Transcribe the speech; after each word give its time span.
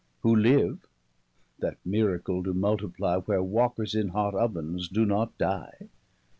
Who 0.21 0.35
live, 0.35 0.87
that 1.59 1.77
miracle 1.85 2.41
do 2.41 2.55
multiply 2.55 3.17
Where 3.17 3.43
walkers 3.43 3.93
in 3.93 4.07
hot 4.07 4.33
Ovens, 4.33 4.87
doe 4.87 5.05
not 5.05 5.37
dye. 5.37 5.89